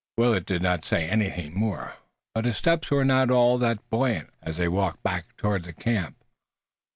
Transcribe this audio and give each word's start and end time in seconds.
Willet 0.17 0.47
did 0.47 0.63
not 0.63 0.83
say 0.83 1.07
anything 1.07 1.53
more, 1.53 1.93
but 2.33 2.45
his 2.45 2.57
steps 2.57 2.89
were 2.89 3.05
not 3.05 3.29
at 3.29 3.31
all 3.31 3.59
buoyant 3.91 4.31
as 4.41 4.57
they 4.57 4.67
walked 4.67 5.03
back 5.03 5.37
toward 5.37 5.63
the 5.63 5.73
camp. 5.73 6.23